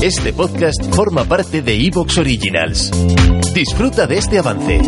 [0.00, 2.92] Este podcast forma parte de Evox Originals.
[3.52, 4.80] Disfruta de este avance.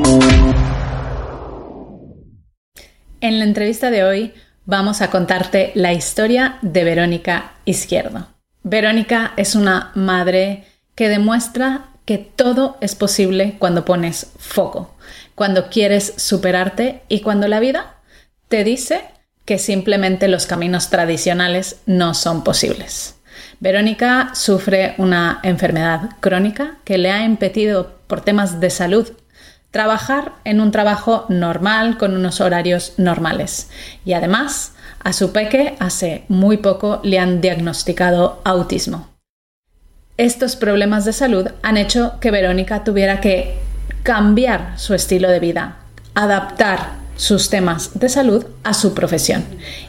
[3.21, 4.33] En la entrevista de hoy
[4.67, 8.29] vamos a contarte la historia de Verónica Izquierdo.
[8.63, 14.95] Verónica es una madre que demuestra que todo es posible cuando pones foco,
[15.35, 17.97] cuando quieres superarte y cuando la vida
[18.47, 19.01] te dice
[19.45, 23.17] que simplemente los caminos tradicionales no son posibles.
[23.61, 29.09] Verónica sufre una enfermedad crónica que le ha impedido por temas de salud
[29.71, 33.71] trabajar en un trabajo normal con unos horarios normales.
[34.05, 34.73] Y además,
[35.03, 39.09] a su peque hace muy poco le han diagnosticado autismo.
[40.17, 43.55] Estos problemas de salud han hecho que Verónica tuviera que
[44.03, 45.77] cambiar su estilo de vida,
[46.15, 49.45] adaptar sus temas de salud a su profesión.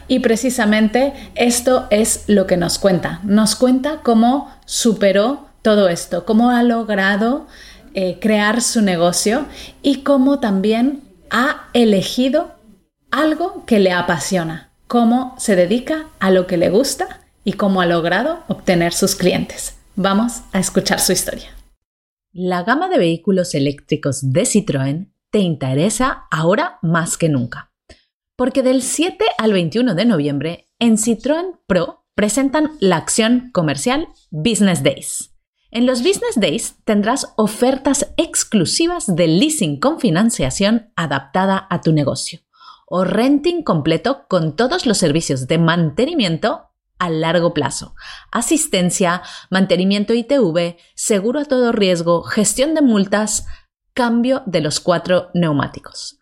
[0.06, 3.20] Y precisamente esto es lo que nos cuenta.
[3.24, 7.46] Nos cuenta cómo superó todo esto, cómo ha logrado
[7.94, 9.46] eh, crear su negocio
[9.80, 12.52] y cómo también ha elegido
[13.10, 17.86] algo que le apasiona, cómo se dedica a lo que le gusta y cómo ha
[17.86, 19.76] logrado obtener sus clientes.
[19.96, 21.48] Vamos a escuchar su historia.
[22.32, 27.72] La gama de vehículos eléctricos de Citroën te interesa ahora más que nunca.
[28.36, 34.82] Porque del 7 al 21 de noviembre, en Citroën Pro presentan la acción comercial Business
[34.82, 35.34] Days.
[35.70, 42.40] En los Business Days tendrás ofertas exclusivas de leasing con financiación adaptada a tu negocio
[42.86, 47.94] o renting completo con todos los servicios de mantenimiento a largo plazo,
[48.30, 53.46] asistencia, mantenimiento ITV, seguro a todo riesgo, gestión de multas,
[53.94, 56.18] cambio de los cuatro neumáticos.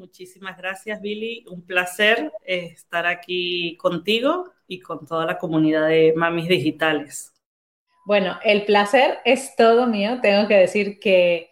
[0.00, 1.44] Muchísimas gracias, Billy.
[1.50, 7.34] Un placer eh, estar aquí contigo y con toda la comunidad de mamis digitales.
[8.06, 10.18] Bueno, el placer es todo mío.
[10.22, 11.50] Tengo que decir que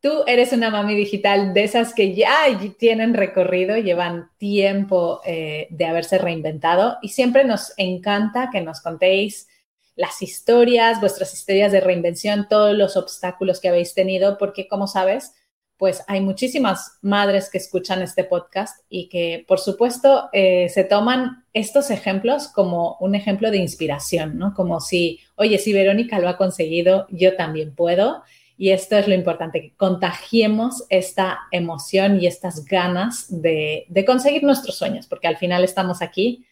[0.00, 2.36] tú eres una mami digital de esas que ya
[2.78, 9.48] tienen recorrido, llevan tiempo eh, de haberse reinventado y siempre nos encanta que nos contéis
[9.96, 15.32] las historias, vuestras historias de reinvención, todos los obstáculos que habéis tenido, porque como sabes,
[15.78, 21.44] pues hay muchísimas madres que escuchan este podcast y que, por supuesto, eh, se toman
[21.54, 24.54] estos ejemplos como un ejemplo de inspiración, ¿no?
[24.54, 28.24] Como si, oye, si Verónica lo ha conseguido, yo también puedo.
[28.56, 34.42] Y esto es lo importante, que contagiemos esta emoción y estas ganas de, de conseguir
[34.42, 36.44] nuestros sueños, porque al final estamos aquí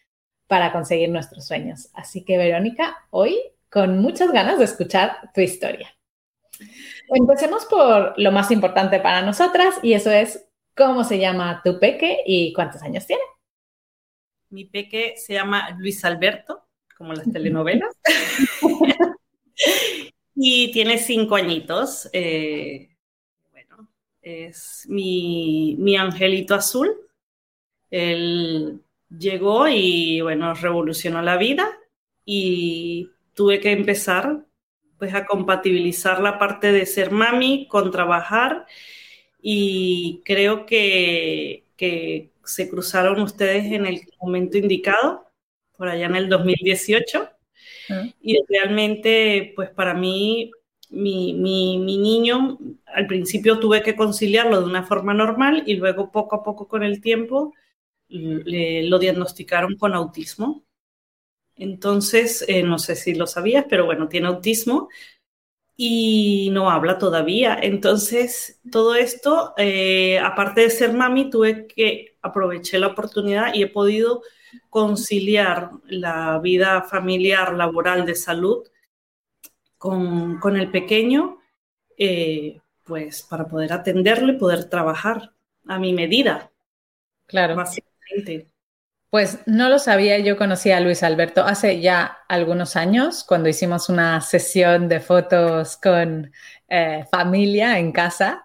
[0.47, 1.89] para conseguir nuestros sueños.
[1.93, 3.37] Así que, Verónica, hoy
[3.69, 5.93] con muchas ganas de escuchar tu historia.
[7.09, 10.45] Empecemos por lo más importante para nosotras y eso es
[10.75, 13.21] cómo se llama tu peque y cuántos años tiene.
[14.49, 17.95] Mi peque se llama Luis Alberto, como las telenovelas,
[20.35, 22.09] y tiene cinco añitos.
[22.13, 22.95] Eh,
[23.51, 23.89] bueno,
[24.21, 26.95] es mi, mi angelito azul.
[27.89, 31.67] Él llegó y, bueno, revolucionó la vida
[32.25, 34.46] y tuve que empezar
[34.97, 38.65] pues a compatibilizar la parte de ser mami con trabajar
[39.41, 45.25] y creo que, que se cruzaron ustedes en el momento indicado,
[45.77, 47.29] por allá en el 2018.
[47.89, 48.05] Ah.
[48.21, 50.51] Y realmente, pues para mí,
[50.89, 56.11] mi, mi, mi, niño, al principio tuve que conciliarlo de una forma normal y luego
[56.11, 57.53] poco a poco con el tiempo
[58.09, 60.63] le, lo diagnosticaron con autismo.
[61.57, 64.89] Entonces, eh, no sé si lo sabías, pero bueno, tiene autismo
[65.75, 67.57] y no habla todavía.
[67.61, 73.67] Entonces, todo esto, eh, aparte de ser mami, tuve que aproveché la oportunidad y he
[73.67, 74.23] podido
[74.69, 78.67] conciliar la vida familiar, laboral, de salud
[79.77, 81.39] con, con el pequeño,
[81.97, 85.33] eh, pues para poder atenderlo y poder trabajar
[85.67, 86.51] a mi medida.
[87.27, 87.55] Claro.
[87.55, 88.47] Básicamente.
[89.09, 93.87] Pues no lo sabía, yo conocí a Luis Alberto hace ya algunos años, cuando hicimos
[93.87, 96.31] una sesión de fotos con
[96.67, 98.43] eh, familia en casa.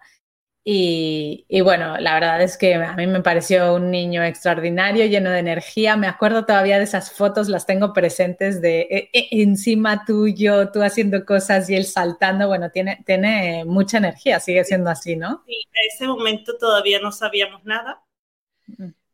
[0.65, 5.39] Y, bueno, la verdad es que a mí me pareció un niño extraordinario, lleno de
[5.39, 5.97] energía.
[5.97, 10.81] Me acuerdo todavía de esas fotos, las tengo presentes de e, e, encima tuyo, tú
[10.81, 12.47] haciendo cosas y él saltando.
[12.47, 15.43] Bueno, tiene, tiene mucha energía, sigue siendo así, ¿no?
[15.45, 18.01] Sí, en ese momento todavía no sabíamos nada.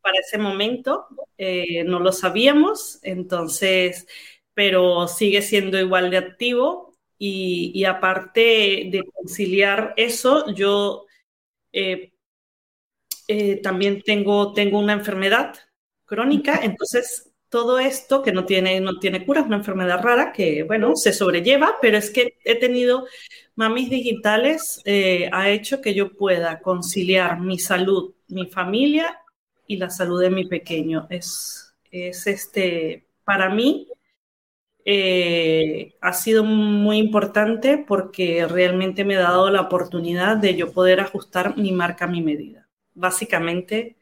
[0.02, 1.06] Para ese momento
[1.38, 4.06] eh, no lo sabíamos, entonces,
[4.54, 6.90] pero sigue siendo igual de activo.
[7.22, 8.40] Y, y aparte
[8.90, 11.04] de conciliar eso, yo
[11.72, 12.12] eh,
[13.28, 15.54] eh, también tengo, tengo una enfermedad
[16.04, 20.62] crónica, entonces todo esto que no tiene, no tiene cura, es una enfermedad rara que,
[20.64, 23.06] bueno, se sobrelleva, pero es que he tenido
[23.56, 29.18] mamis digitales, eh, ha hecho que yo pueda conciliar mi salud, mi familia
[29.70, 31.06] y la salud de mi pequeño.
[31.10, 33.86] Es, es este, para mí,
[34.84, 40.98] eh, ha sido muy importante porque realmente me ha dado la oportunidad de yo poder
[40.98, 42.66] ajustar mi marca a mi medida.
[42.94, 43.96] Básicamente.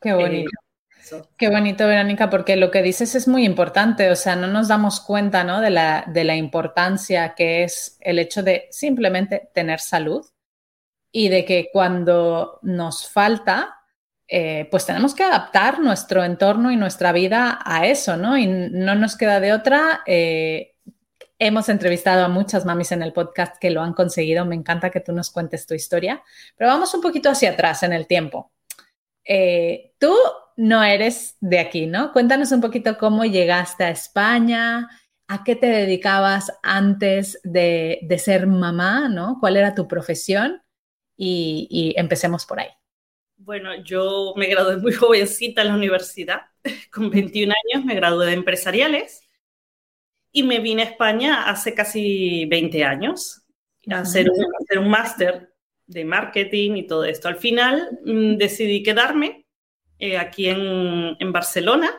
[0.00, 0.50] Qué bonito.
[0.50, 4.66] Eh, Qué bonito, Verónica, porque lo que dices es muy importante, o sea, no nos
[4.66, 5.60] damos cuenta ¿no?
[5.60, 10.26] de, la, de la importancia que es el hecho de simplemente tener salud
[11.12, 13.75] y de que cuando nos falta,
[14.28, 18.36] eh, pues tenemos que adaptar nuestro entorno y nuestra vida a eso, ¿no?
[18.36, 20.02] Y no nos queda de otra.
[20.06, 20.74] Eh,
[21.38, 24.44] hemos entrevistado a muchas mamis en el podcast que lo han conseguido.
[24.44, 26.22] Me encanta que tú nos cuentes tu historia.
[26.56, 28.52] Pero vamos un poquito hacia atrás en el tiempo.
[29.24, 30.14] Eh, tú
[30.56, 32.12] no eres de aquí, ¿no?
[32.12, 34.88] Cuéntanos un poquito cómo llegaste a España,
[35.28, 39.38] a qué te dedicabas antes de, ser mamá, ¿no?
[39.40, 40.62] ¿Cuál era tu profesión?
[41.18, 42.68] y empecemos por ahí.
[43.38, 46.42] Bueno, yo me gradué muy jovencita en la universidad,
[46.90, 49.20] con 21 años me gradué de empresariales
[50.32, 53.42] y me vine a España hace casi 20 años
[53.90, 55.54] a hacer un, hacer un máster
[55.86, 57.28] de marketing y todo esto.
[57.28, 59.46] Al final mm, decidí quedarme
[59.98, 61.90] eh, aquí en, en Barcelona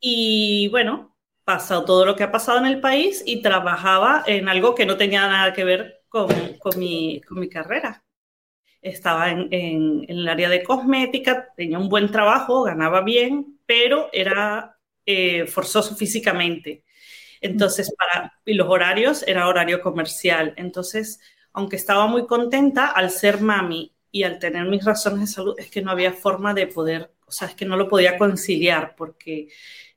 [0.00, 4.74] y bueno, pasado todo lo que ha pasado en el país y trabajaba en algo
[4.74, 6.28] que no tenía nada que ver con,
[6.58, 8.03] con, mi, con mi carrera
[8.84, 15.46] estaba en, el área de cosmética, tenía un buen trabajo, ganaba bien, pero era eh,
[15.46, 16.84] forzoso físicamente.
[17.40, 20.52] Entonces, para, y los horarios era horario comercial.
[20.56, 21.18] Entonces,
[21.54, 25.70] aunque estaba muy contenta, al ser mami y al tener mis razones de salud, es
[25.70, 29.48] que no había forma de poder, o sea, es que no lo podía conciliar porque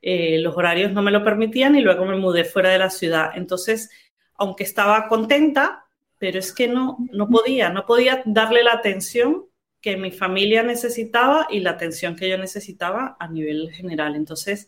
[0.02, 3.32] eh, los horarios no me lo permitían y luego me mudé fuera de la ciudad.
[3.36, 3.90] Entonces,
[4.36, 5.87] aunque estaba contenta,
[6.18, 9.48] pero es que no, no podía, no podía darle la atención
[9.82, 14.16] que mi familia necesitaba y la atención que yo necesitaba a nivel general.
[14.16, 14.68] Entonces,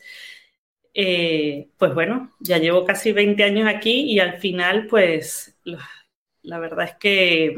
[0.93, 5.57] eh, pues bueno, ya llevo casi 20 años aquí y al final, pues
[6.41, 7.55] la, verdad es que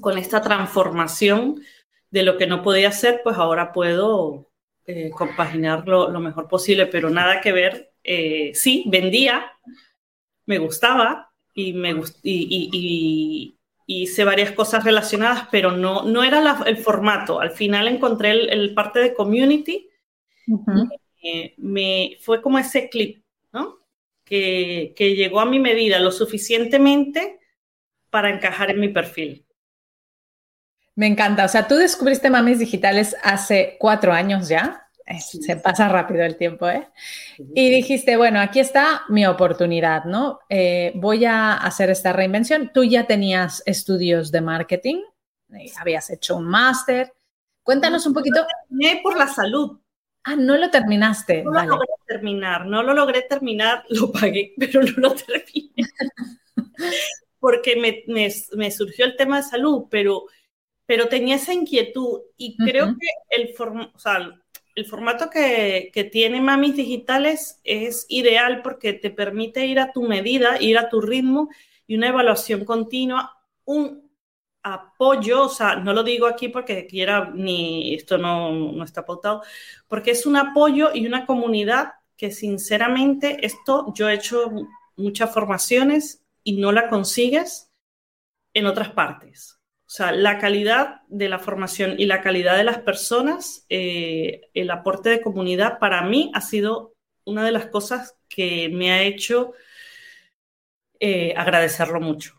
[0.00, 1.62] con esta transformación
[2.10, 4.50] de lo que no podía hacer, pues ahora puedo
[4.86, 7.92] eh, compaginarlo lo mejor posible, pero nada que ver.
[8.02, 9.52] Eh, sí, vendía,
[10.46, 13.56] me gustaba, y, me y,
[13.86, 17.40] hice varias cosas relacionadas, pero no, no era el formato.
[17.40, 19.88] Al final encontré el, parte de community.
[21.56, 23.78] me, fue como ese clip, ¿no?
[24.24, 27.38] Que, que llegó a mi medida lo suficientemente
[28.10, 29.44] para encajar en mi perfil.
[30.96, 31.44] Me encanta.
[31.44, 34.83] O sea, tú descubriste Mamis Digitales hace cuatro años ya.
[35.18, 36.88] Se pasa rápido el tiempo, ¿eh?
[37.54, 40.40] Y dijiste, bueno, aquí está mi oportunidad, ¿no?
[40.48, 42.70] Eh, voy a hacer esta reinvención.
[42.72, 45.02] Tú ya tenías estudios de marketing,
[45.52, 47.12] eh, habías hecho un máster.
[47.62, 48.46] Cuéntanos un poquito.
[48.68, 49.78] terminé por la salud.
[50.24, 51.44] Ah, no lo terminaste.
[51.44, 55.84] No lo logré terminar, no lo logré terminar, lo pagué, pero no lo terminé.
[57.38, 58.04] Porque me,
[58.54, 60.24] me, surgió el tema de salud, pero,
[60.86, 64.30] pero tenía esa inquietud y creo que el, o sea,
[64.74, 70.60] el formato que, tiene Mamis Digitales es ideal porque te permite ir a tu medida,
[70.60, 71.48] ir a tu ritmo
[71.86, 74.10] y una evaluación continua, un
[74.62, 79.42] apoyo, o sea, no lo digo aquí porque quiera ni esto no, no está pautado,
[79.88, 84.50] porque es un apoyo y una comunidad que sinceramente esto yo he hecho
[84.96, 87.70] muchas formaciones y no la consigues
[88.54, 89.58] en otras partes.
[89.94, 94.68] O sea, la calidad de la formación y la calidad de las personas, eh, el
[94.72, 99.52] aporte de comunidad, para mí ha sido una de las cosas que me ha hecho
[100.98, 102.34] eh, agradecerlo mucho.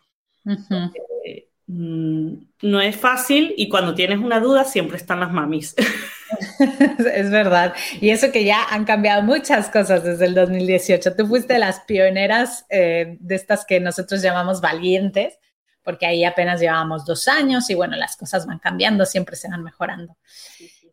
[1.66, 5.74] Mm, no es fácil y cuando tienes una duda siempre están las mamis.
[6.58, 7.74] es verdad.
[8.02, 11.16] Y eso que ya han cambiado muchas cosas desde el 2018.
[11.16, 15.38] Tú fuiste las pioneras eh, de estas que nosotros llamamos valientes,
[15.86, 19.62] porque ahí apenas llevábamos dos años y bueno, las cosas van cambiando, siempre se van
[19.62, 20.16] mejorando.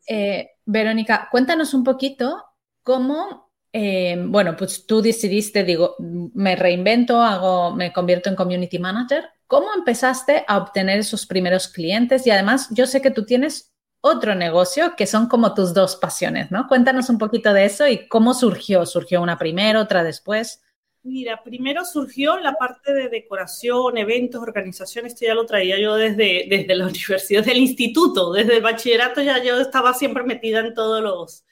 [0.07, 2.45] Eh, Verónica, cuéntanos un poquito
[2.83, 9.25] cómo, eh, bueno, pues tú decidiste, digo, me reinvento, hago, me convierto en community manager.
[9.47, 12.27] ¿Cómo empezaste a obtener esos primeros clientes?
[12.27, 16.51] Y además, yo sé que tú tienes otro negocio que son como tus dos pasiones,
[16.51, 16.67] ¿no?
[16.67, 18.85] Cuéntanos un poquito de eso y cómo surgió.
[18.85, 20.61] ¿Surgió una primero, otra después?
[21.03, 25.05] Mira, primero surgió la parte de decoración, eventos, organización.
[25.05, 29.43] Esto ya lo traía yo desde, desde la universidad, del instituto, desde el bachillerato ya
[29.43, 31.45] yo estaba siempre metida en todos los,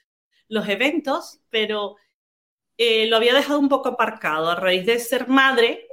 [0.47, 1.97] los eventos, pero
[2.77, 4.49] eh, lo había dejado un poco aparcado.
[4.49, 5.87] A raíz de ser madre,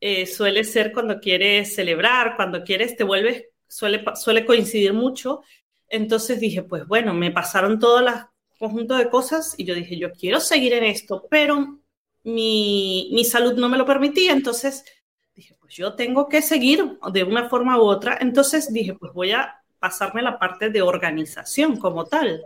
[0.00, 5.42] eh, suele ser cuando quieres celebrar, cuando quieres, te vuelves, suele, suele coincidir mucho
[5.88, 8.26] entonces dije, pues bueno, me pasaron todas las
[8.58, 11.78] conjunto de cosas y yo dije, yo quiero seguir en esto, pero
[12.24, 14.32] mi, mi salud no me lo permitía.
[14.32, 14.84] Entonces
[15.34, 18.18] dije, pues yo tengo que seguir de una forma u otra.
[18.20, 22.44] Entonces dije, pues voy a pasarme la parte de organización como tal.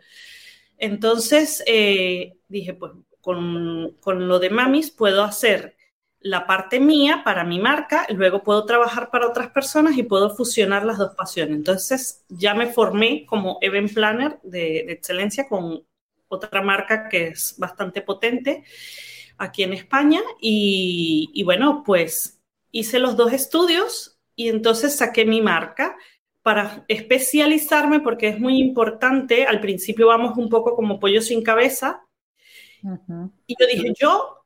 [0.79, 5.77] Entonces eh, dije, pues con, con lo de mamis puedo hacer
[6.23, 10.85] la parte mía para mi marca, luego puedo trabajar para otras personas y puedo fusionar
[10.85, 11.57] las dos pasiones.
[11.57, 15.85] Entonces ya me formé como event planner de, excelencia con
[16.29, 18.65] otra marca que es bastante potente
[19.39, 25.41] aquí en España y, y, bueno, pues hice los dos estudios y entonces saqué mi
[25.41, 25.97] marca
[26.43, 29.47] para especializarme porque es muy importante.
[29.47, 32.05] Al principio vamos un poco como pollo sin cabeza.
[33.47, 34.45] Y yo dije, yo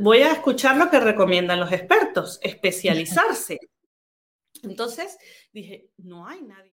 [0.00, 3.58] voy a escuchar lo que recomiendan los expertos, especializarse.
[4.62, 5.16] Entonces
[5.52, 6.72] dije, no hay nadie.